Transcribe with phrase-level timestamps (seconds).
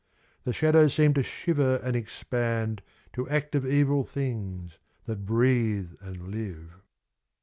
[0.45, 2.81] The shadows seem to shiver and expand
[3.13, 6.73] To active evil things that breathe and live.